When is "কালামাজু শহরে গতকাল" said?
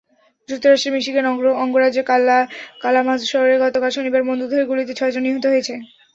2.81-3.89